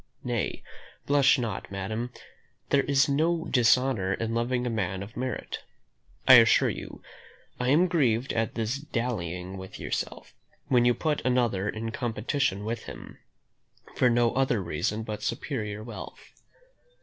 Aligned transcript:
Nay, 0.23 0.63
blush 1.05 1.37
not, 1.37 1.71
madam; 1.71 2.11
there 2.69 2.81
is 2.81 3.07
no 3.07 3.45
dishonour 3.45 4.15
in 4.15 4.33
loving 4.33 4.65
a 4.65 4.69
man 4.71 5.03
of 5.03 5.15
merit. 5.15 5.59
I 6.27 6.37
assure 6.39 6.71
you, 6.71 7.03
I 7.59 7.69
am 7.69 7.85
grieved 7.87 8.33
at 8.33 8.55
this 8.55 8.77
dallying 8.79 9.57
with 9.59 9.79
yourself, 9.79 10.33
when 10.69 10.85
you 10.85 10.95
put 10.95 11.23
another 11.23 11.69
in 11.69 11.91
competition 11.91 12.65
with 12.65 12.85
him, 12.85 13.19
for 13.93 14.09
no 14.09 14.33
other 14.33 14.59
reason 14.59 15.03
but 15.03 15.21
superior 15.21 15.83
wealth." 15.83 16.31